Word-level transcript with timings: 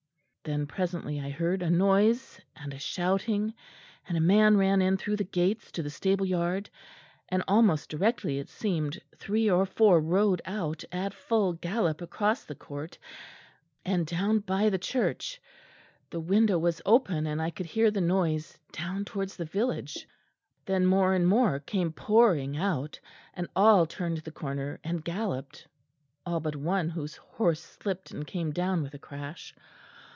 "Then 0.43 0.65
presently 0.65 1.21
I 1.21 1.29
heard 1.29 1.61
a 1.61 1.69
noise, 1.69 2.41
and 2.55 2.73
a 2.73 2.79
shouting, 2.79 3.53
and 4.07 4.17
a 4.17 4.21
man 4.21 4.57
ran 4.57 4.81
in 4.81 4.97
through 4.97 5.17
the 5.17 5.23
gates 5.23 5.71
to 5.73 5.83
the 5.83 5.91
stable 5.91 6.25
yard; 6.25 6.67
and, 7.29 7.43
almost 7.47 7.89
directly 7.91 8.39
it 8.39 8.49
seemed, 8.49 8.99
three 9.15 9.51
or 9.51 9.67
four 9.67 9.99
rode 10.01 10.41
out, 10.45 10.83
at 10.91 11.13
full 11.13 11.53
gallop 11.53 12.01
across 12.01 12.43
the 12.43 12.55
court 12.55 12.97
and 13.85 14.07
down 14.07 14.39
by 14.39 14.67
the 14.71 14.79
church. 14.79 15.39
The 16.09 16.19
window 16.19 16.57
was 16.57 16.81
open 16.87 17.27
and 17.27 17.39
I 17.39 17.51
could 17.51 17.67
hear 17.67 17.91
the 17.91 18.01
noise 18.01 18.57
down 18.71 19.05
towards 19.05 19.37
the 19.37 19.45
village. 19.45 20.07
Then 20.65 20.87
more 20.87 21.13
and 21.13 21.27
more 21.27 21.59
came 21.59 21.93
pouring 21.93 22.57
out, 22.57 22.99
and 23.35 23.47
all 23.55 23.85
turned 23.85 24.17
the 24.17 24.31
corner 24.31 24.79
and 24.83 25.05
galloped; 25.05 25.67
all 26.25 26.39
but 26.39 26.55
one, 26.55 26.89
whose 26.89 27.15
horse 27.15 27.61
slipped 27.63 28.09
and 28.09 28.25
came 28.25 28.51
down 28.51 28.81
with 28.81 28.95
a 28.95 28.99
crash. 28.99 29.53